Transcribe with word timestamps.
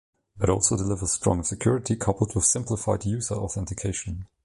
It 0.41 0.49
also 0.49 0.75
delivers 0.75 1.11
stronger 1.11 1.43
security 1.43 1.95
coupled 1.95 2.33
with 2.33 2.43
simplified 2.45 3.05
user 3.05 3.35
authentication. 3.35 4.25